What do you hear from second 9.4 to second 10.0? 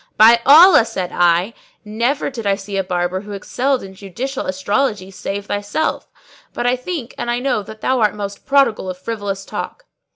talk.